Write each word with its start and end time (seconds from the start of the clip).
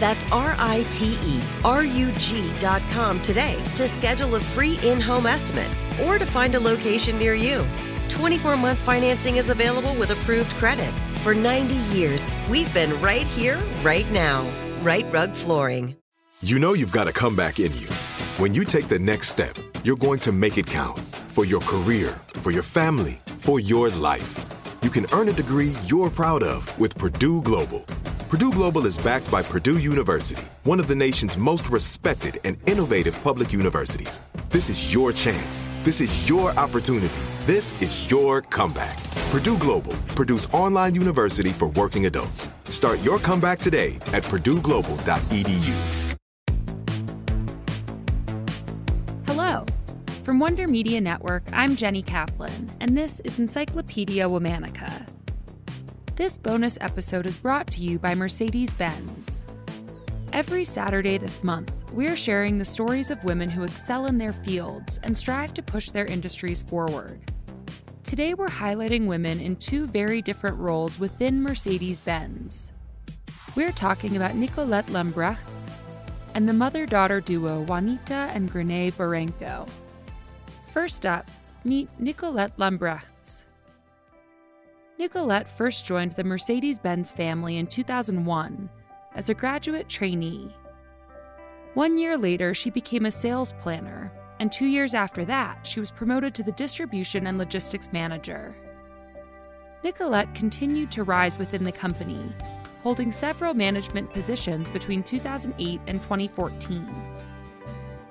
That's 0.00 0.24
R 0.32 0.56
I 0.58 0.84
T 0.90 1.18
E 1.22 1.40
R 1.64 1.84
U 1.84 2.10
G.com 2.12 3.20
today 3.20 3.62
to 3.76 3.86
schedule 3.86 4.34
a 4.34 4.40
free 4.40 4.78
in 4.82 5.00
home 5.00 5.26
estimate 5.26 5.70
or 6.04 6.18
to 6.18 6.26
find 6.26 6.54
a 6.54 6.60
location 6.60 7.18
near 7.18 7.34
you. 7.34 7.64
24 8.08 8.56
month 8.56 8.78
financing 8.78 9.36
is 9.36 9.50
available 9.50 9.94
with 9.94 10.10
approved 10.10 10.50
credit. 10.54 10.90
For 11.20 11.34
90 11.34 11.74
years, 11.94 12.26
we've 12.48 12.72
been 12.72 12.98
right 13.02 13.26
here, 13.26 13.60
right 13.82 14.10
now. 14.10 14.44
Rite 14.82 15.06
Rug 15.12 15.32
Flooring. 15.32 15.94
You 16.42 16.58
know 16.58 16.72
you've 16.72 16.90
got 16.90 17.06
a 17.06 17.12
comeback 17.12 17.60
in 17.60 17.70
you. 17.76 17.88
When 18.38 18.54
you 18.54 18.64
take 18.64 18.88
the 18.88 18.98
next 18.98 19.28
step, 19.28 19.54
you're 19.84 19.96
going 19.96 20.20
to 20.20 20.32
make 20.32 20.56
it 20.56 20.66
count 20.66 20.98
for 21.28 21.44
your 21.44 21.60
career, 21.60 22.18
for 22.40 22.50
your 22.50 22.62
family, 22.62 23.20
for 23.36 23.60
your 23.60 23.90
life. 23.90 24.40
You 24.82 24.88
can 24.88 25.04
earn 25.12 25.28
a 25.28 25.32
degree 25.34 25.74
you're 25.84 26.08
proud 26.08 26.42
of 26.42 26.78
with 26.78 26.96
Purdue 26.96 27.42
Global. 27.42 27.84
Purdue 28.30 28.52
Global 28.52 28.86
is 28.86 28.96
backed 28.96 29.28
by 29.28 29.42
Purdue 29.42 29.78
University, 29.78 30.44
one 30.62 30.78
of 30.78 30.86
the 30.86 30.94
nation's 30.94 31.36
most 31.36 31.68
respected 31.68 32.38
and 32.44 32.56
innovative 32.68 33.20
public 33.24 33.52
universities. 33.52 34.20
This 34.50 34.68
is 34.68 34.94
your 34.94 35.12
chance. 35.12 35.66
This 35.82 36.00
is 36.00 36.28
your 36.28 36.50
opportunity. 36.50 37.12
This 37.44 37.82
is 37.82 38.08
your 38.08 38.40
comeback. 38.40 39.02
Purdue 39.32 39.58
Global, 39.58 39.94
Purdue's 40.14 40.46
online 40.52 40.94
university 40.94 41.50
for 41.50 41.70
working 41.70 42.06
adults. 42.06 42.50
Start 42.68 43.00
your 43.00 43.18
comeback 43.18 43.58
today 43.58 43.96
at 44.12 44.22
purdueglobal.edu. 44.22 45.74
Hello. 49.26 49.66
From 50.22 50.38
Wonder 50.38 50.68
Media 50.68 51.00
Network, 51.00 51.42
I'm 51.52 51.74
Jenny 51.74 52.02
Kaplan, 52.02 52.70
and 52.78 52.96
this 52.96 53.18
is 53.24 53.40
Encyclopedia 53.40 54.28
Womanica. 54.28 55.08
This 56.20 56.36
bonus 56.36 56.76
episode 56.82 57.24
is 57.24 57.36
brought 57.36 57.66
to 57.68 57.80
you 57.80 57.98
by 57.98 58.14
Mercedes 58.14 58.70
Benz. 58.72 59.42
Every 60.34 60.66
Saturday 60.66 61.16
this 61.16 61.42
month, 61.42 61.72
we're 61.92 62.14
sharing 62.14 62.58
the 62.58 62.64
stories 62.66 63.10
of 63.10 63.24
women 63.24 63.48
who 63.48 63.64
excel 63.64 64.04
in 64.04 64.18
their 64.18 64.34
fields 64.34 65.00
and 65.02 65.16
strive 65.16 65.54
to 65.54 65.62
push 65.62 65.88
their 65.88 66.04
industries 66.04 66.60
forward. 66.62 67.22
Today, 68.04 68.34
we're 68.34 68.48
highlighting 68.48 69.06
women 69.06 69.40
in 69.40 69.56
two 69.56 69.86
very 69.86 70.20
different 70.20 70.58
roles 70.58 70.98
within 70.98 71.42
Mercedes 71.42 71.98
Benz. 71.98 72.70
We're 73.56 73.72
talking 73.72 74.14
about 74.14 74.34
Nicolette 74.34 74.88
Lambrecht 74.88 75.70
and 76.34 76.46
the 76.46 76.52
mother 76.52 76.84
daughter 76.84 77.22
duo 77.22 77.62
Juanita 77.62 78.30
and 78.34 78.52
Grenee 78.52 78.92
Baranco. 78.92 79.66
First 80.70 81.06
up, 81.06 81.30
meet 81.64 81.88
Nicolette 81.98 82.58
Lambrecht. 82.58 83.19
Nicolette 85.00 85.48
first 85.48 85.86
joined 85.86 86.12
the 86.12 86.24
Mercedes 86.24 86.78
Benz 86.78 87.10
family 87.10 87.56
in 87.56 87.66
2001 87.66 88.68
as 89.14 89.30
a 89.30 89.34
graduate 89.34 89.88
trainee. 89.88 90.54
One 91.72 91.96
year 91.96 92.18
later, 92.18 92.52
she 92.52 92.68
became 92.68 93.06
a 93.06 93.10
sales 93.10 93.54
planner, 93.62 94.12
and 94.40 94.52
two 94.52 94.66
years 94.66 94.92
after 94.92 95.24
that, 95.24 95.66
she 95.66 95.80
was 95.80 95.90
promoted 95.90 96.34
to 96.34 96.42
the 96.42 96.52
distribution 96.52 97.26
and 97.28 97.38
logistics 97.38 97.94
manager. 97.94 98.54
Nicolette 99.82 100.34
continued 100.34 100.92
to 100.92 101.02
rise 101.02 101.38
within 101.38 101.64
the 101.64 101.72
company, 101.72 102.30
holding 102.82 103.10
several 103.10 103.54
management 103.54 104.12
positions 104.12 104.68
between 104.68 105.02
2008 105.02 105.80
and 105.86 106.02
2014. 106.02 107.16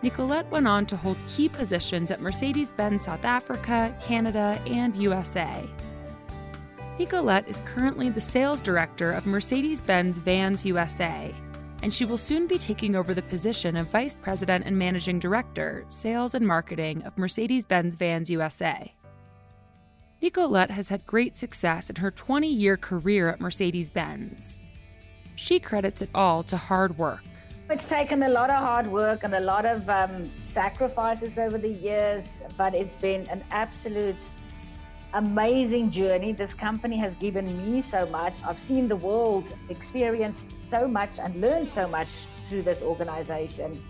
Nicolette 0.01 0.49
went 0.49 0.67
on 0.67 0.87
to 0.87 0.97
hold 0.97 1.17
key 1.27 1.49
positions 1.49 2.09
at 2.09 2.19
Mercedes 2.19 2.71
Benz 2.71 3.03
South 3.03 3.25
Africa, 3.25 3.95
Canada, 4.01 4.59
and 4.65 4.95
USA. 4.95 5.69
Nicolette 6.99 7.47
is 7.47 7.61
currently 7.61 8.09
the 8.09 8.19
sales 8.19 8.59
director 8.59 9.13
of 9.13 9.25
Mercedes 9.25 9.79
Benz 9.81 10.17
Vans 10.17 10.65
USA, 10.65 11.33
and 11.81 11.93
she 11.93 12.03
will 12.03 12.17
soon 12.17 12.45
be 12.45 12.57
taking 12.57 12.93
over 12.93 13.13
the 13.13 13.21
position 13.21 13.77
of 13.77 13.87
vice 13.87 14.17
president 14.17 14.65
and 14.65 14.77
managing 14.77 15.17
director, 15.17 15.85
sales 15.87 16.35
and 16.35 16.45
marketing 16.45 17.01
of 17.03 17.17
Mercedes 17.17 17.63
Benz 17.63 17.95
Vans 17.95 18.29
USA. 18.29 18.93
Nicolette 20.21 20.71
has 20.71 20.89
had 20.89 21.05
great 21.05 21.37
success 21.37 21.89
in 21.89 21.95
her 21.95 22.11
20 22.11 22.49
year 22.49 22.75
career 22.75 23.29
at 23.29 23.39
Mercedes 23.39 23.89
Benz. 23.89 24.59
She 25.37 25.57
credits 25.57 26.01
it 26.01 26.09
all 26.13 26.43
to 26.43 26.57
hard 26.57 26.97
work. 26.97 27.23
It's 27.69 27.85
taken 27.85 28.23
a 28.23 28.29
lot 28.29 28.49
of 28.49 28.61
hard 28.61 28.87
work 28.87 29.23
and 29.23 29.33
a 29.33 29.39
lot 29.39 29.65
of 29.65 29.89
um, 29.89 30.29
sacrifices 30.43 31.39
over 31.39 31.57
the 31.57 31.71
years, 31.71 32.41
but 32.57 32.75
it's 32.75 32.97
been 32.97 33.25
an 33.29 33.41
absolute 33.51 34.31
amazing 35.13 35.91
journey. 35.91 36.33
This 36.33 36.53
company 36.53 36.97
has 36.97 37.15
given 37.15 37.45
me 37.57 37.81
so 37.81 38.05
much. 38.05 38.43
I've 38.43 38.59
seen 38.59 38.87
the 38.87 38.95
world, 38.95 39.53
experienced 39.69 40.51
so 40.69 40.87
much, 40.87 41.19
and 41.19 41.41
learned 41.41 41.69
so 41.69 41.87
much 41.87 42.25
through 42.47 42.63
this 42.63 42.81
organization. 42.81 43.83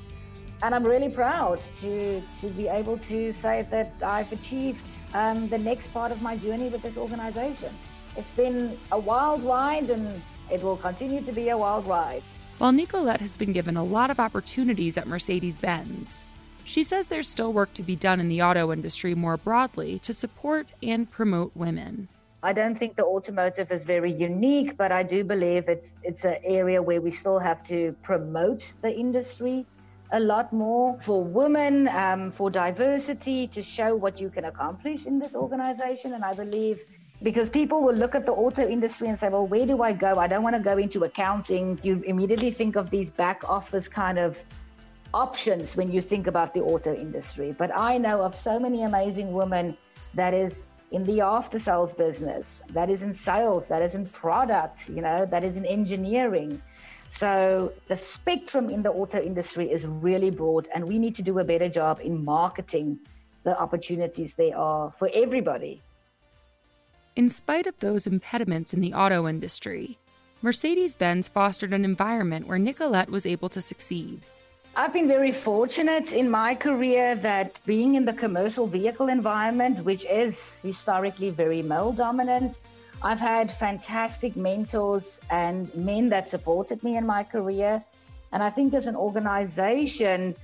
And 0.61 0.75
I'm 0.75 0.83
really 0.83 1.09
proud 1.09 1.61
to, 1.75 2.21
to 2.39 2.47
be 2.47 2.67
able 2.67 2.97
to 2.97 3.31
say 3.31 3.65
that 3.71 3.93
I've 4.01 4.31
achieved 4.33 5.01
um, 5.13 5.47
the 5.47 5.57
next 5.57 5.93
part 5.93 6.11
of 6.11 6.21
my 6.21 6.35
journey 6.35 6.67
with 6.67 6.81
this 6.81 6.97
organization. 6.97 7.73
It's 8.17 8.33
been 8.33 8.77
a 8.91 8.99
wild 8.99 9.43
ride 9.43 9.89
and 9.89 10.21
it 10.51 10.61
will 10.61 10.75
continue 10.75 11.21
to 11.21 11.31
be 11.31 11.49
a 11.49 11.57
wild 11.57 11.87
ride. 11.87 12.23
While 12.57 12.73
Nicolette 12.73 13.21
has 13.21 13.33
been 13.33 13.53
given 13.53 13.77
a 13.77 13.83
lot 13.83 14.11
of 14.11 14.19
opportunities 14.19 14.97
at 14.97 15.07
Mercedes 15.07 15.55
Benz, 15.55 16.23
she 16.69 16.83
says 16.83 17.07
there's 17.07 17.27
still 17.27 17.51
work 17.51 17.73
to 17.73 17.81
be 17.81 17.95
done 17.95 18.19
in 18.19 18.29
the 18.29 18.43
auto 18.43 18.71
industry 18.71 19.15
more 19.15 19.37
broadly 19.37 19.97
to 19.99 20.13
support 20.13 20.67
and 20.83 21.09
promote 21.09 21.51
women. 21.55 22.07
I 22.43 22.53
don't 22.53 22.77
think 22.77 22.95
the 22.95 23.05
automotive 23.05 23.71
is 23.71 23.83
very 23.85 24.11
unique, 24.11 24.77
but 24.77 24.91
I 24.91 25.01
do 25.01 25.23
believe 25.23 25.67
it's 25.67 25.89
it's 26.03 26.23
an 26.23 26.37
area 26.43 26.81
where 26.81 27.01
we 27.01 27.11
still 27.11 27.39
have 27.39 27.63
to 27.63 27.93
promote 28.03 28.71
the 28.81 28.93
industry 28.93 29.65
a 30.11 30.19
lot 30.19 30.53
more 30.53 30.97
for 31.01 31.23
women, 31.23 31.87
um, 31.89 32.31
for 32.31 32.49
diversity, 32.49 33.47
to 33.47 33.61
show 33.61 33.95
what 33.95 34.21
you 34.21 34.29
can 34.29 34.45
accomplish 34.45 35.05
in 35.05 35.19
this 35.19 35.35
organization. 35.35 36.13
And 36.13 36.23
I 36.23 36.33
believe 36.33 36.79
because 37.21 37.49
people 37.49 37.83
will 37.83 37.95
look 37.95 38.15
at 38.15 38.25
the 38.25 38.31
auto 38.31 38.67
industry 38.67 39.07
and 39.09 39.19
say, 39.19 39.29
well, 39.29 39.45
where 39.45 39.65
do 39.65 39.81
I 39.81 39.91
go? 39.91 40.19
I 40.19 40.27
don't 40.27 40.43
want 40.43 40.55
to 40.55 40.61
go 40.61 40.77
into 40.77 41.03
accounting. 41.03 41.79
You 41.83 42.01
immediately 42.05 42.51
think 42.51 42.75
of 42.75 42.89
these 42.89 43.09
back 43.09 43.43
office 43.49 43.87
kind 43.87 44.17
of 44.17 44.41
options 45.13 45.75
when 45.75 45.91
you 45.91 46.01
think 46.01 46.27
about 46.27 46.53
the 46.53 46.61
auto 46.61 46.93
industry. 46.93 47.55
But 47.57 47.71
I 47.75 47.97
know 47.97 48.21
of 48.21 48.35
so 48.35 48.59
many 48.59 48.83
amazing 48.83 49.31
women 49.33 49.77
that 50.13 50.33
is 50.33 50.67
in 50.91 51.05
the 51.05 51.21
after 51.21 51.59
sales 51.59 51.93
business, 51.93 52.63
that 52.71 52.89
is 52.89 53.03
in 53.03 53.13
sales, 53.13 53.67
that 53.67 53.81
is 53.81 53.95
in 53.95 54.05
product, 54.07 54.89
you 54.89 55.01
know, 55.01 55.25
that 55.25 55.43
is 55.43 55.55
in 55.55 55.65
engineering. 55.65 56.61
So 57.09 57.73
the 57.87 57.95
spectrum 57.95 58.69
in 58.69 58.83
the 58.83 58.91
auto 58.91 59.21
industry 59.21 59.71
is 59.71 59.85
really 59.85 60.31
broad, 60.31 60.67
and 60.73 60.87
we 60.87 60.99
need 60.99 61.15
to 61.15 61.23
do 61.23 61.39
a 61.39 61.43
better 61.43 61.69
job 61.69 61.99
in 62.03 62.23
marketing 62.23 62.99
the 63.43 63.59
opportunities 63.59 64.33
there 64.35 64.57
are 64.57 64.91
for 64.91 65.09
everybody. 65.13 65.81
In 67.15 67.29
spite 67.29 67.67
of 67.67 67.77
those 67.79 68.05
impediments 68.05 68.73
in 68.73 68.81
the 68.81 68.93
auto 68.93 69.27
industry, 69.27 69.97
Mercedes 70.41 70.95
Benz 70.95 71.27
fostered 71.27 71.73
an 71.73 71.83
environment 71.83 72.47
where 72.47 72.59
Nicolette 72.59 73.09
was 73.09 73.25
able 73.25 73.49
to 73.49 73.61
succeed. 73.61 74.21
I've 74.75 74.93
been 74.93 75.07
very 75.07 75.31
fortunate 75.31 76.13
in 76.13 76.29
my 76.29 76.55
career 76.55 77.15
that 77.15 77.59
being 77.65 77.95
in 77.95 78.05
the 78.05 78.13
commercial 78.13 78.67
vehicle 78.67 79.09
environment, 79.09 79.83
which 79.83 80.05
is 80.05 80.57
historically 80.61 81.31
very 81.31 81.61
male 81.61 81.91
dominant, 81.91 82.57
I've 83.01 83.19
had 83.19 83.51
fantastic 83.51 84.35
mentors 84.35 85.19
and 85.29 85.73
men 85.75 86.09
that 86.09 86.29
supported 86.29 86.83
me 86.83 86.97
in 86.97 87.05
my 87.05 87.23
career. 87.23 87.83
And 88.31 88.43
I 88.43 88.51
think 88.51 88.73
as 88.73 88.87
an 88.87 88.95
organization, 88.95 90.35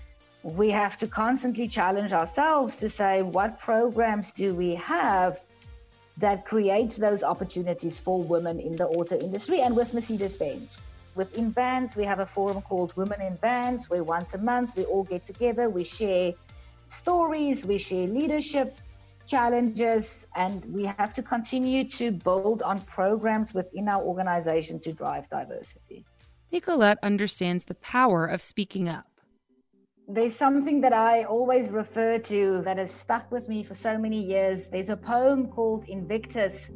we 0.41 0.71
have 0.71 0.97
to 0.99 1.07
constantly 1.07 1.67
challenge 1.67 2.11
ourselves 2.11 2.77
to 2.77 2.89
say, 2.89 3.21
what 3.21 3.59
programs 3.59 4.31
do 4.31 4.55
we 4.55 4.75
have 4.75 5.39
that 6.17 6.45
creates 6.45 6.95
those 6.95 7.23
opportunities 7.23 7.99
for 7.99 8.23
women 8.23 8.59
in 8.59 8.75
the 8.75 8.87
auto 8.87 9.19
industry 9.19 9.61
and 9.61 9.75
with 9.75 9.93
Mercedes 9.93 10.35
Benz. 10.35 10.81
Within 11.15 11.51
Vans, 11.51 11.95
we 11.95 12.03
have 12.03 12.19
a 12.19 12.25
forum 12.25 12.61
called 12.61 12.95
Women 12.97 13.21
in 13.21 13.37
Vans, 13.37 13.89
where 13.89 14.03
once 14.03 14.33
a 14.33 14.37
month 14.37 14.75
we 14.75 14.83
all 14.83 15.05
get 15.05 15.23
together, 15.23 15.69
we 15.69 15.85
share 15.85 16.33
stories, 16.89 17.65
we 17.65 17.77
share 17.77 18.05
leadership 18.07 18.77
challenges, 19.25 20.27
and 20.35 20.63
we 20.65 20.85
have 20.85 21.13
to 21.13 21.23
continue 21.23 21.85
to 21.85 22.11
build 22.11 22.61
on 22.61 22.81
programs 22.81 23.53
within 23.53 23.87
our 23.87 24.03
organization 24.03 24.79
to 24.81 24.91
drive 24.91 25.27
diversity. 25.29 26.05
Nicolette 26.51 26.99
understands 27.01 27.63
the 27.63 27.75
power 27.75 28.25
of 28.25 28.41
speaking 28.41 28.87
up. 28.87 29.07
There's 30.07 30.35
something 30.35 30.81
that 30.81 30.93
I 30.93 31.23
always 31.23 31.71
refer 31.71 32.19
to 32.19 32.61
that 32.61 32.77
has 32.77 32.91
stuck 32.91 33.31
with 33.31 33.49
me 33.49 33.63
for 33.63 33.73
so 33.73 33.97
many 33.97 34.21
years. 34.21 34.67
There's 34.67 34.89
a 34.89 34.97
poem 34.97 35.47
called 35.47 35.85
Invictus 35.87 36.69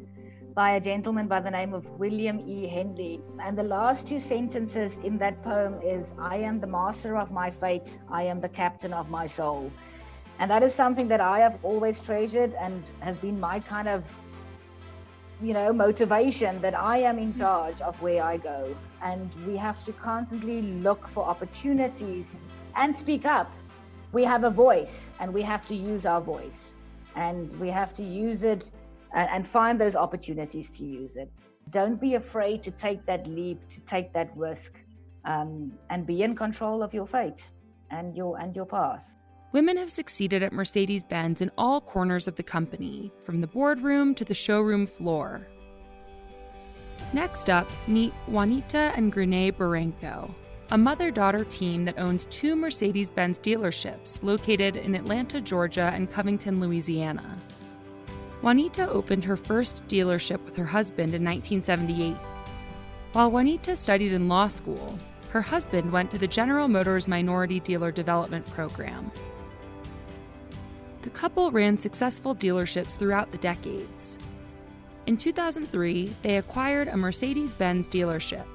by 0.59 0.71
a 0.71 0.81
gentleman 0.81 1.25
by 1.25 1.39
the 1.39 1.49
name 1.49 1.73
of 1.73 1.89
William 1.99 2.37
E. 2.45 2.67
Henley. 2.67 3.21
And 3.41 3.57
the 3.57 3.63
last 3.63 4.09
two 4.09 4.19
sentences 4.19 4.97
in 5.05 5.17
that 5.19 5.41
poem 5.41 5.79
is 5.81 6.13
I 6.19 6.35
am 6.35 6.59
the 6.59 6.67
master 6.67 7.15
of 7.15 7.31
my 7.31 7.49
fate, 7.49 7.97
I 8.11 8.23
am 8.23 8.41
the 8.41 8.49
captain 8.49 8.91
of 8.91 9.09
my 9.09 9.25
soul. 9.25 9.71
And 10.37 10.51
that 10.51 10.61
is 10.61 10.75
something 10.75 11.07
that 11.07 11.21
I 11.21 11.39
have 11.39 11.57
always 11.63 12.03
treasured 12.03 12.55
and 12.55 12.83
has 12.99 13.15
been 13.15 13.39
my 13.39 13.61
kind 13.61 13.87
of 13.87 14.13
you 15.41 15.53
know 15.53 15.71
motivation 15.71 16.59
that 16.59 16.77
I 16.77 16.97
am 17.11 17.19
in 17.19 17.29
mm-hmm. 17.29 17.39
charge 17.39 17.79
of 17.79 18.01
where 18.01 18.21
I 18.21 18.35
go 18.35 18.75
and 19.01 19.33
we 19.47 19.55
have 19.55 19.81
to 19.85 19.93
constantly 19.93 20.61
look 20.61 21.07
for 21.07 21.23
opportunities 21.23 22.41
and 22.75 22.93
speak 22.93 23.23
up. 23.23 23.53
We 24.11 24.25
have 24.25 24.43
a 24.43 24.51
voice 24.51 25.09
and 25.21 25.33
we 25.33 25.41
have 25.43 25.65
to 25.67 25.75
use 25.75 26.05
our 26.05 26.19
voice 26.19 26.75
and 27.15 27.57
we 27.61 27.69
have 27.69 27.93
to 27.93 28.03
use 28.03 28.43
it 28.43 28.69
and, 29.13 29.29
and 29.31 29.47
find 29.47 29.79
those 29.79 29.95
opportunities 29.95 30.69
to 30.71 30.85
use 30.85 31.17
it. 31.17 31.31
Don't 31.69 31.99
be 31.99 32.15
afraid 32.15 32.63
to 32.63 32.71
take 32.71 33.05
that 33.05 33.27
leap, 33.27 33.59
to 33.69 33.79
take 33.81 34.13
that 34.13 34.31
risk, 34.35 34.75
um, 35.25 35.71
and 35.89 36.05
be 36.05 36.23
in 36.23 36.35
control 36.35 36.81
of 36.81 36.93
your 36.93 37.05
fate 37.05 37.47
and 37.91 38.15
your 38.15 38.39
and 38.39 38.55
your 38.55 38.65
path. 38.65 39.15
Women 39.51 39.77
have 39.77 39.89
succeeded 39.89 40.43
at 40.43 40.53
Mercedes 40.53 41.03
Benz 41.03 41.41
in 41.41 41.51
all 41.57 41.81
corners 41.81 42.27
of 42.27 42.35
the 42.35 42.43
company, 42.43 43.11
from 43.23 43.41
the 43.41 43.47
boardroom 43.47 44.13
to 44.15 44.23
the 44.23 44.33
showroom 44.35 44.85
floor. 44.85 45.47
Next 47.13 47.49
up, 47.49 47.67
meet 47.87 48.13
Juanita 48.27 48.93
and 48.95 49.11
Grenee 49.11 49.51
Baranco, 49.51 50.31
a 50.69 50.77
mother 50.77 51.09
daughter 51.09 51.43
team 51.43 51.83
that 51.85 51.97
owns 51.97 52.25
two 52.25 52.55
Mercedes 52.55 53.09
Benz 53.09 53.39
dealerships 53.39 54.21
located 54.21 54.75
in 54.75 54.93
Atlanta, 54.93 55.41
Georgia, 55.41 55.91
and 55.95 56.11
Covington, 56.11 56.59
Louisiana. 56.59 57.35
Juanita 58.41 58.89
opened 58.89 59.25
her 59.25 59.35
first 59.35 59.85
dealership 59.87 60.43
with 60.45 60.55
her 60.55 60.65
husband 60.65 61.13
in 61.13 61.23
1978. 61.23 62.15
While 63.13 63.31
Juanita 63.31 63.75
studied 63.75 64.13
in 64.13 64.27
law 64.27 64.47
school, 64.47 64.97
her 65.31 65.41
husband 65.41 65.91
went 65.91 66.11
to 66.11 66.17
the 66.17 66.27
General 66.27 66.67
Motors 66.67 67.07
Minority 67.07 67.59
Dealer 67.59 67.91
Development 67.91 68.45
Program. 68.51 69.11
The 71.01 71.09
couple 71.09 71.51
ran 71.51 71.77
successful 71.77 72.35
dealerships 72.35 72.97
throughout 72.97 73.31
the 73.31 73.37
decades. 73.37 74.19
In 75.05 75.17
2003, 75.17 76.13
they 76.21 76.37
acquired 76.37 76.87
a 76.87 76.97
Mercedes 76.97 77.53
Benz 77.53 77.87
dealership 77.87 78.45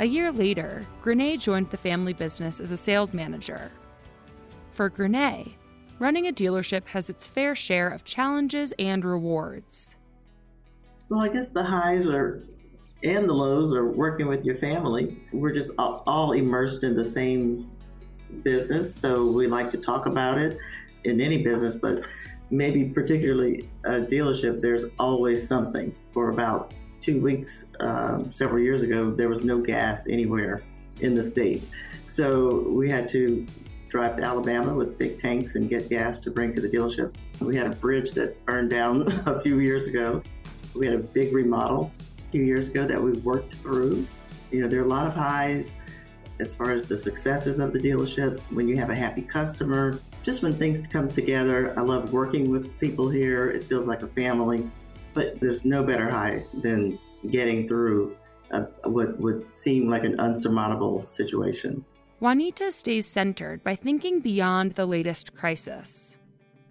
a 0.00 0.04
year 0.04 0.30
later, 0.30 0.86
Grenee 1.02 1.36
joined 1.36 1.70
the 1.70 1.76
family 1.76 2.12
business 2.12 2.60
as 2.60 2.70
a 2.70 2.76
sales 2.76 3.12
manager. 3.12 3.72
For 4.70 4.88
Grenee, 4.88 5.56
running 5.98 6.26
a 6.26 6.32
dealership 6.32 6.88
has 6.88 7.10
its 7.10 7.26
fair 7.26 7.54
share 7.54 7.88
of 7.88 8.04
challenges 8.04 8.72
and 8.78 9.04
rewards. 9.04 9.96
Well, 11.08 11.20
I 11.20 11.28
guess 11.28 11.48
the 11.48 11.62
highs 11.62 12.06
are 12.06 12.42
and 13.02 13.28
the 13.28 13.32
lows 13.32 13.72
are 13.72 13.86
working 13.86 14.26
with 14.26 14.44
your 14.44 14.56
family. 14.56 15.22
We're 15.32 15.52
just 15.52 15.70
all, 15.78 16.02
all 16.06 16.32
immersed 16.32 16.82
in 16.82 16.96
the 16.96 17.04
same 17.04 17.70
business, 18.42 18.94
so 18.94 19.24
we 19.24 19.46
like 19.46 19.70
to 19.70 19.78
talk 19.78 20.06
about 20.06 20.38
it 20.38 20.58
in 21.04 21.20
any 21.20 21.42
business, 21.42 21.76
but 21.76 22.04
maybe 22.50 22.84
particularly 22.84 23.68
a 23.84 24.00
dealership, 24.00 24.60
there's 24.60 24.86
always 24.98 25.46
something 25.46 25.94
for 26.12 26.30
about 26.30 26.72
two 27.00 27.20
weeks 27.20 27.66
um, 27.80 28.28
several 28.28 28.62
years 28.62 28.82
ago, 28.82 29.10
there 29.10 29.28
was 29.28 29.44
no 29.44 29.58
gas 29.58 30.08
anywhere 30.08 30.62
in 31.00 31.14
the 31.14 31.22
state. 31.22 31.62
So 32.06 32.68
we 32.68 32.90
had 32.90 33.08
to 33.08 33.46
drive 33.88 34.16
to 34.16 34.22
Alabama 34.22 34.74
with 34.74 34.98
big 34.98 35.18
tanks 35.18 35.54
and 35.54 35.68
get 35.68 35.88
gas 35.88 36.20
to 36.20 36.30
bring 36.30 36.52
to 36.52 36.60
the 36.60 36.68
dealership. 36.68 37.14
We 37.40 37.56
had 37.56 37.66
a 37.66 37.74
bridge 37.74 38.12
that 38.12 38.44
burned 38.44 38.70
down 38.70 39.10
a 39.26 39.40
few 39.40 39.58
years 39.58 39.86
ago. 39.86 40.22
We 40.74 40.86
had 40.86 40.94
a 40.94 41.02
big 41.02 41.32
remodel 41.32 41.92
a 42.26 42.30
few 42.30 42.42
years 42.42 42.68
ago 42.68 42.86
that 42.86 43.02
we 43.02 43.12
worked 43.12 43.54
through. 43.54 44.06
You 44.50 44.62
know, 44.62 44.68
there 44.68 44.80
are 44.80 44.84
a 44.84 44.88
lot 44.88 45.06
of 45.06 45.14
highs 45.14 45.74
as 46.40 46.54
far 46.54 46.70
as 46.70 46.86
the 46.86 46.96
successes 46.96 47.58
of 47.58 47.72
the 47.72 47.78
dealerships, 47.78 48.50
when 48.52 48.68
you 48.68 48.76
have 48.76 48.90
a 48.90 48.94
happy 48.94 49.22
customer, 49.22 49.98
just 50.22 50.42
when 50.42 50.52
things 50.52 50.86
come 50.86 51.08
together. 51.08 51.74
I 51.76 51.82
love 51.82 52.12
working 52.12 52.50
with 52.50 52.78
people 52.78 53.08
here. 53.08 53.50
It 53.50 53.64
feels 53.64 53.88
like 53.88 54.02
a 54.02 54.06
family. 54.06 54.68
But 55.14 55.40
there's 55.40 55.64
no 55.64 55.82
better 55.82 56.08
high 56.08 56.44
than 56.62 56.98
getting 57.30 57.66
through 57.66 58.16
a, 58.50 58.62
what 58.88 59.18
would 59.18 59.46
seem 59.54 59.88
like 59.88 60.04
an 60.04 60.18
unsurmountable 60.20 61.06
situation. 61.06 61.84
Juanita 62.20 62.72
stays 62.72 63.06
centered 63.06 63.62
by 63.62 63.76
thinking 63.76 64.18
beyond 64.18 64.72
the 64.72 64.86
latest 64.86 65.36
crisis. 65.36 66.16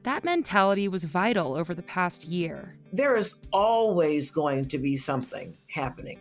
That 0.03 0.25
mentality 0.25 0.89
was 0.89 1.05
vital 1.05 1.55
over 1.55 1.73
the 1.73 1.83
past 1.83 2.25
year. 2.25 2.75
There 2.91 3.15
is 3.15 3.35
always 3.53 4.29
going 4.29 4.67
to 4.67 4.77
be 4.77 4.97
something 4.97 5.57
happening. 5.69 6.19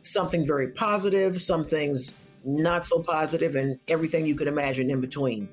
Something 0.00 0.46
very 0.46 0.68
positive, 0.68 1.42
some 1.42 1.66
things 1.66 2.14
not 2.44 2.86
so 2.86 3.02
positive, 3.02 3.56
and 3.56 3.78
everything 3.88 4.24
you 4.24 4.34
could 4.34 4.48
imagine 4.48 4.90
in 4.90 5.02
between. 5.02 5.50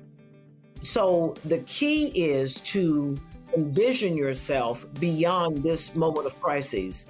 So 0.80 1.34
the 1.44 1.58
key 1.58 2.06
is 2.06 2.60
to 2.60 3.18
envision 3.54 4.16
yourself 4.16 4.86
beyond 4.98 5.62
this 5.62 5.94
moment 5.94 6.26
of 6.26 6.40
crises. 6.40 7.04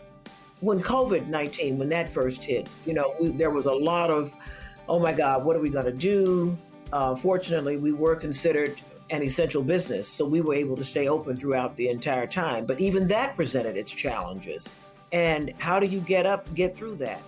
When 0.58 0.82
COVID 0.82 1.28
19, 1.28 1.78
when 1.78 1.88
that 1.90 2.10
first 2.10 2.42
hit, 2.42 2.68
you 2.84 2.94
know, 2.94 3.14
there 3.20 3.50
was 3.50 3.66
a 3.66 3.72
lot 3.72 4.10
of, 4.10 4.34
oh 4.90 4.98
my 4.98 5.12
God, 5.12 5.44
what 5.44 5.54
are 5.54 5.60
we 5.60 5.70
going 5.70 5.84
to 5.84 5.92
do? 5.92 6.58
Uh, 6.92 7.14
fortunately, 7.14 7.76
we 7.76 7.92
were 7.92 8.16
considered 8.16 8.78
an 9.10 9.22
essential 9.22 9.62
business, 9.62 10.08
so 10.08 10.24
we 10.24 10.40
were 10.40 10.52
able 10.52 10.76
to 10.76 10.82
stay 10.82 11.06
open 11.06 11.36
throughout 11.36 11.76
the 11.76 11.88
entire 11.88 12.26
time. 12.26 12.66
But 12.66 12.80
even 12.80 13.06
that 13.06 13.36
presented 13.36 13.76
its 13.76 13.92
challenges. 13.92 14.72
And 15.12 15.54
how 15.58 15.78
do 15.78 15.86
you 15.86 16.00
get 16.00 16.26
up, 16.26 16.52
get 16.54 16.76
through 16.76 16.96
that? 16.96 17.22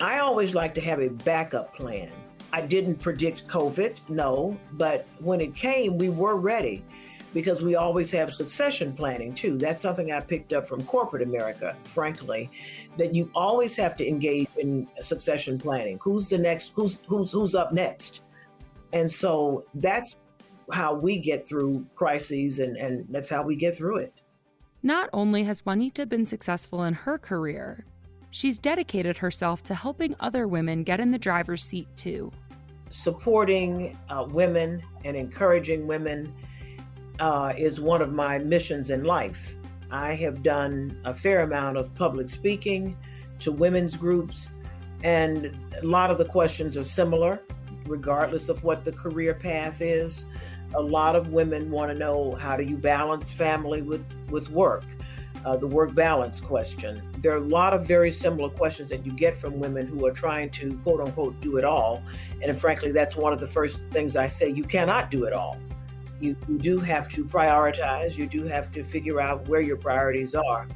I 0.00 0.20
always 0.20 0.54
like 0.54 0.72
to 0.74 0.80
have 0.80 1.00
a 1.00 1.08
backup 1.08 1.74
plan. 1.74 2.10
I 2.50 2.62
didn't 2.62 2.96
predict 2.96 3.46
COVID, 3.46 3.98
no, 4.08 4.58
but 4.72 5.06
when 5.18 5.42
it 5.42 5.54
came, 5.54 5.98
we 5.98 6.08
were 6.08 6.36
ready 6.36 6.82
because 7.34 7.62
we 7.62 7.74
always 7.74 8.10
have 8.12 8.32
succession 8.32 8.94
planning 8.94 9.34
too. 9.34 9.58
That's 9.58 9.82
something 9.82 10.12
I 10.12 10.20
picked 10.20 10.52
up 10.52 10.66
from 10.66 10.84
corporate 10.84 11.22
America, 11.22 11.76
frankly, 11.80 12.50
that 12.96 13.14
you 13.14 13.30
always 13.34 13.76
have 13.76 13.96
to 13.96 14.08
engage 14.08 14.48
in 14.56 14.86
succession 15.00 15.58
planning. 15.58 15.98
Who's 16.00 16.28
the 16.28 16.38
next? 16.38 16.72
Who's 16.74 17.02
who's 17.06 17.32
who's 17.32 17.54
up 17.54 17.72
next? 17.72 18.20
And 18.92 19.12
so 19.12 19.64
that's 19.74 20.16
how 20.72 20.94
we 20.94 21.18
get 21.18 21.46
through 21.46 21.84
crises, 21.94 22.60
and 22.60 22.76
and 22.76 23.04
that's 23.10 23.28
how 23.28 23.42
we 23.42 23.56
get 23.56 23.76
through 23.76 23.98
it. 23.98 24.14
Not 24.82 25.10
only 25.12 25.42
has 25.44 25.66
Juanita 25.66 26.06
been 26.06 26.26
successful 26.26 26.84
in 26.84 26.94
her 26.94 27.18
career, 27.18 27.84
she's 28.30 28.58
dedicated 28.58 29.18
herself 29.18 29.62
to 29.64 29.74
helping 29.74 30.14
other 30.20 30.46
women 30.46 30.84
get 30.84 31.00
in 31.00 31.10
the 31.10 31.18
driver's 31.18 31.64
seat 31.64 31.88
too. 31.96 32.30
Supporting 32.90 33.98
uh, 34.08 34.26
women 34.28 34.82
and 35.04 35.16
encouraging 35.16 35.86
women 35.88 36.32
uh, 37.20 37.52
is 37.56 37.80
one 37.80 38.02
of 38.02 38.12
my 38.12 38.38
missions 38.38 38.90
in 38.90 39.04
life. 39.04 39.56
I 39.90 40.14
have 40.14 40.42
done 40.42 40.98
a 41.04 41.14
fair 41.14 41.40
amount 41.40 41.76
of 41.76 41.94
public 41.94 42.28
speaking 42.28 42.96
to 43.40 43.52
women's 43.52 43.96
groups, 43.96 44.50
and 45.02 45.56
a 45.80 45.86
lot 45.86 46.10
of 46.10 46.18
the 46.18 46.24
questions 46.24 46.76
are 46.76 46.82
similar, 46.82 47.40
regardless 47.86 48.48
of 48.48 48.64
what 48.64 48.84
the 48.84 48.92
career 48.92 49.34
path 49.34 49.80
is. 49.80 50.26
A 50.74 50.80
lot 50.80 51.14
of 51.14 51.28
women 51.28 51.70
want 51.70 51.92
to 51.92 51.98
know 51.98 52.32
how 52.32 52.56
do 52.56 52.64
you 52.64 52.76
balance 52.76 53.30
family 53.30 53.82
with, 53.82 54.04
with 54.30 54.50
work, 54.50 54.84
uh, 55.44 55.56
the 55.56 55.66
work 55.66 55.94
balance 55.94 56.40
question. 56.40 57.02
There 57.18 57.32
are 57.32 57.36
a 57.36 57.46
lot 57.46 57.74
of 57.74 57.86
very 57.86 58.10
similar 58.10 58.48
questions 58.48 58.88
that 58.90 59.06
you 59.06 59.12
get 59.12 59.36
from 59.36 59.60
women 59.60 59.86
who 59.86 60.04
are 60.06 60.10
trying 60.10 60.50
to 60.50 60.76
quote 60.78 61.00
unquote 61.00 61.40
do 61.40 61.58
it 61.58 61.64
all. 61.64 62.02
And 62.42 62.56
frankly, 62.56 62.90
that's 62.90 63.14
one 63.14 63.32
of 63.32 63.38
the 63.38 63.46
first 63.46 63.80
things 63.90 64.16
I 64.16 64.26
say 64.26 64.48
you 64.48 64.64
cannot 64.64 65.12
do 65.12 65.24
it 65.24 65.32
all 65.32 65.58
you, 66.20 66.36
you 66.48 66.58
do 66.58 66.78
have 66.78 67.08
to 67.10 67.24
prioritize. 67.24 68.16
You 68.16 68.26
do 68.26 68.44
have 68.44 68.70
to 68.72 68.82
figure 68.82 69.20
out 69.20 69.48
where 69.48 69.60
your 69.60 69.76
priorities 69.76 70.34
are. 70.34 70.66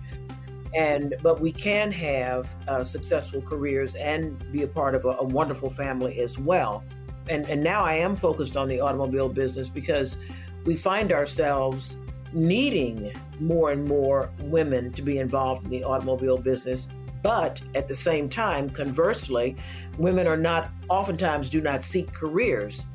And 0.75 1.15
but 1.23 1.41
we 1.41 1.51
can 1.51 1.91
have 1.93 2.55
uh, 2.69 2.85
successful 2.85 3.41
careers 3.41 3.95
and 3.95 4.53
be 4.53 4.63
a 4.63 4.69
part 4.69 4.95
of 4.95 5.05
a, 5.05 5.17
a 5.21 5.25
wonderful 5.25 5.71
family 5.71 6.21
as 6.21 6.39
well. 6.39 6.85
And 7.29 7.49
and 7.49 7.63
now 7.63 7.83
I 7.83 7.95
am 7.95 8.17
focused 8.17 8.57
on 8.57 8.69
the 8.69 8.81
automobile 8.81 9.29
business 9.29 9.69
because 9.69 10.19
we 10.65 10.77
find 10.77 11.13
ourselves 11.13 11.97
needing 12.33 13.13
more 13.41 13.71
and 13.71 13.87
more 13.87 14.31
women 14.41 14.93
to 14.93 15.03
be 15.03 15.19
involved 15.19 15.65
in 15.65 15.71
the 15.71 15.85
automobile 15.85 16.37
business. 16.37 16.87
But 17.23 17.61
at 17.75 17.89
the 17.89 17.95
same 17.95 18.29
time, 18.29 18.71
conversely, 18.71 19.57
women 19.97 20.27
are 20.27 20.37
not 20.37 20.71
oftentimes 20.89 21.49
do 21.49 21.61
not 21.61 21.83
seek 21.83 22.13
careers 22.13 22.87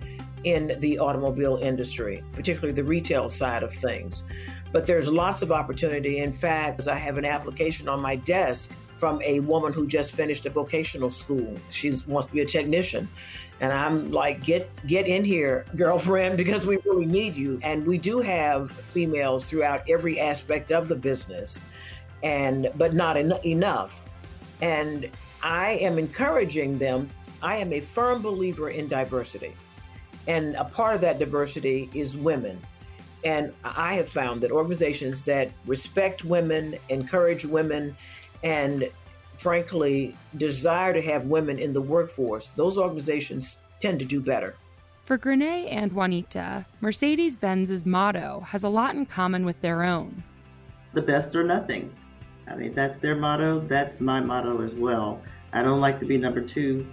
in 0.44 0.76
the 0.80 1.00
automobile 1.00 1.58
industry, 1.58 2.24
particularly 2.32 2.74
the 2.74 2.84
retail 2.84 3.30
side 3.30 3.64
of 3.64 3.74
things. 3.74 4.24
But 4.72 4.86
there's 4.86 5.08
lots 5.08 5.42
of 5.42 5.52
opportunity. 5.52 6.20
In 6.20 6.32
fact, 6.32 6.88
I 6.88 6.96
have 6.96 7.18
an 7.18 7.26
application 7.26 7.88
on 7.88 8.02
my 8.02 8.16
desk 8.16 8.72
from 8.96 9.22
a 9.22 9.40
woman 9.42 9.72
who 9.74 9.88
just 9.88 10.14
finished 10.14 10.46
a 10.46 10.50
vocational 10.50 11.12
school. 11.12 11.56
She 11.70 11.94
wants 12.08 12.28
to 12.28 12.34
be 12.34 12.42
a 12.42 12.46
technician. 12.46 13.08
And 13.60 13.72
I'm 13.72 14.12
like, 14.12 14.44
get 14.44 14.70
get 14.88 15.08
in 15.08 15.24
here, 15.24 15.66
girlfriend, 15.76 16.38
because 16.44 16.66
we 16.66 16.78
really 16.86 17.06
need 17.06 17.36
you. 17.36 17.60
And 17.64 17.86
we 17.86 17.98
do 17.98 18.20
have 18.20 18.72
females 18.72 19.48
throughout 19.48 19.88
every 19.90 20.20
aspect 20.20 20.72
of 20.72 20.88
the 20.88 20.96
business, 20.96 21.62
and 22.24 22.70
but 22.76 22.94
not 22.94 23.16
en- 23.16 23.46
enough. 23.46 24.02
And 24.62 25.10
I 25.42 25.74
am 25.74 26.00
encouraging 26.00 26.78
them. 26.78 27.10
I 27.42 27.58
am 27.58 27.74
a 27.74 27.80
firm 27.80 28.22
believer 28.22 28.70
in 28.70 28.88
diversity. 28.88 29.54
And 30.28 30.56
a 30.56 30.64
part 30.64 30.96
of 30.96 31.02
that 31.02 31.20
diversity 31.20 31.90
is 31.94 32.16
women. 32.16 32.60
And 33.24 33.54
I 33.64 33.96
have 33.96 34.10
found 34.10 34.42
that 34.42 34.52
organizations 34.52 35.26
that 35.26 35.52
respect 35.66 36.26
women, 36.26 36.78
encourage 36.90 37.46
women, 37.46 37.96
and 38.44 38.90
frankly 39.38 40.16
desire 40.38 40.94
to 40.94 41.02
have 41.02 41.26
women 41.26 41.60
in 41.60 41.74
the 41.74 41.82
workforce, 41.82 42.52
those 42.56 42.78
organizations 42.78 43.58
tend 43.80 44.00
to 44.00 44.06
do 44.06 44.22
better. 44.22 44.56
For 45.04 45.18
Grenee 45.18 45.68
and 45.68 45.92
Juanita, 45.92 46.66
Mercedes 46.80 47.36
Benz's 47.36 47.86
motto 47.86 48.40
has 48.48 48.64
a 48.64 48.70
lot 48.70 48.96
in 48.96 49.06
common 49.06 49.44
with 49.44 49.60
their 49.62 49.84
own. 49.84 50.24
The 50.94 51.02
best 51.02 51.36
or 51.36 51.44
nothing. 51.44 51.94
I 52.48 52.56
mean, 52.56 52.74
that's 52.74 52.98
their 52.98 53.16
motto. 53.16 53.60
That's 53.60 54.00
my 54.00 54.22
motto 54.22 54.62
as 54.62 54.76
well. 54.76 55.22
I 55.52 55.62
don't 55.62 55.82
like 55.82 56.00
to 56.00 56.06
be 56.06 56.18
number 56.18 56.42
two. 56.42 56.88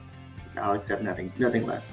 I'll 0.57 0.75
accept 0.75 1.03
nothing, 1.03 1.33
nothing 1.39 1.67
less. 1.67 1.85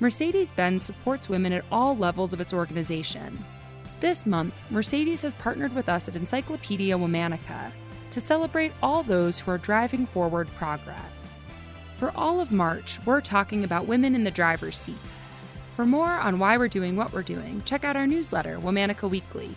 Mercedes 0.00 0.52
Benz 0.52 0.84
supports 0.84 1.28
women 1.28 1.52
at 1.52 1.64
all 1.72 1.96
levels 1.96 2.32
of 2.32 2.40
its 2.40 2.54
organization. 2.54 3.44
This 4.00 4.26
month, 4.26 4.54
Mercedes 4.70 5.22
has 5.22 5.34
partnered 5.34 5.74
with 5.74 5.88
us 5.88 6.08
at 6.08 6.14
Encyclopedia 6.14 6.96
Womanica 6.96 7.72
to 8.12 8.20
celebrate 8.20 8.72
all 8.80 9.02
those 9.02 9.40
who 9.40 9.50
are 9.50 9.58
driving 9.58 10.06
forward 10.06 10.48
progress. 10.56 11.38
For 11.96 12.12
all 12.14 12.40
of 12.40 12.52
March, 12.52 13.00
we're 13.04 13.20
talking 13.20 13.64
about 13.64 13.88
women 13.88 14.14
in 14.14 14.22
the 14.22 14.30
driver's 14.30 14.78
seat. 14.78 14.94
For 15.74 15.84
more 15.84 16.10
on 16.10 16.38
why 16.38 16.56
we're 16.56 16.68
doing 16.68 16.94
what 16.94 17.12
we're 17.12 17.22
doing, 17.22 17.60
check 17.64 17.84
out 17.84 17.96
our 17.96 18.06
newsletter, 18.06 18.58
Womanica 18.58 19.10
Weekly. 19.10 19.52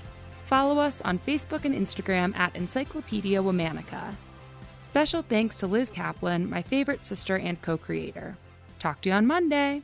Follow 0.45 0.79
us 0.79 1.01
on 1.01 1.19
Facebook 1.19 1.65
and 1.65 1.75
Instagram 1.75 2.35
at 2.35 2.55
Encyclopedia 2.55 3.41
Womanica. 3.41 4.15
Special 4.79 5.21
thanks 5.21 5.59
to 5.59 5.67
Liz 5.67 5.91
Kaplan, 5.91 6.49
my 6.49 6.63
favorite 6.63 7.05
sister 7.05 7.37
and 7.37 7.61
co 7.61 7.77
creator. 7.77 8.35
Talk 8.79 9.01
to 9.01 9.09
you 9.09 9.15
on 9.15 9.27
Monday. 9.27 9.83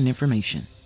important 0.01 0.07
information. 0.07 0.80